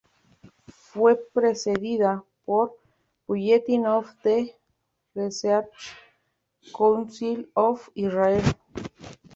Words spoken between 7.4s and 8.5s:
of Israel".